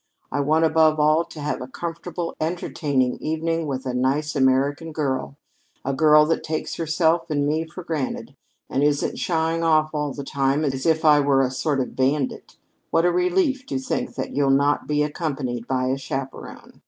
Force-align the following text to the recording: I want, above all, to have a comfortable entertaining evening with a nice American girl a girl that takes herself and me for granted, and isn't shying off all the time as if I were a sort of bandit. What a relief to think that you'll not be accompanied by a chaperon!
I 0.31 0.39
want, 0.39 0.65
above 0.65 0.99
all, 0.99 1.23
to 1.25 1.39
have 1.41 1.61
a 1.61 1.67
comfortable 1.67 2.35
entertaining 2.41 3.17
evening 3.19 3.67
with 3.67 3.85
a 3.85 3.93
nice 3.93 4.35
American 4.35 4.91
girl 4.91 5.37
a 5.85 5.93
girl 5.93 6.25
that 6.25 6.41
takes 6.43 6.73
herself 6.77 7.29
and 7.29 7.45
me 7.45 7.65
for 7.67 7.83
granted, 7.83 8.35
and 8.67 8.83
isn't 8.83 9.19
shying 9.19 9.61
off 9.63 9.93
all 9.93 10.11
the 10.11 10.23
time 10.23 10.65
as 10.65 10.87
if 10.87 11.05
I 11.05 11.19
were 11.19 11.43
a 11.43 11.51
sort 11.51 11.79
of 11.79 11.95
bandit. 11.95 12.57
What 12.89 13.05
a 13.05 13.11
relief 13.11 13.67
to 13.67 13.77
think 13.77 14.15
that 14.15 14.31
you'll 14.35 14.49
not 14.49 14.87
be 14.87 15.03
accompanied 15.03 15.67
by 15.67 15.85
a 15.89 15.99
chaperon! 15.99 16.79